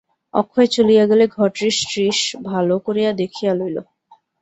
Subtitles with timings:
[0.33, 2.19] অক্ষয় চলিয়া গেলে ঘরটি শ্রীশ
[2.49, 3.77] ভালো করিয়া দেখিয়া লইল।